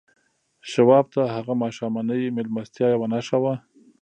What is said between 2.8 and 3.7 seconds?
یوه نښه وه